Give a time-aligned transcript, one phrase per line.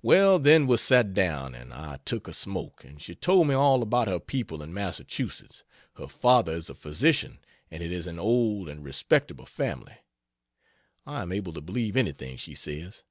[0.00, 3.82] Well, then we sat down, and I took a smoke, and she told me all
[3.82, 5.62] about her people in Massachusetts
[5.96, 9.98] her father is a physician and it is an old and respectable family
[11.04, 13.04] (I am able to believe anything she says.)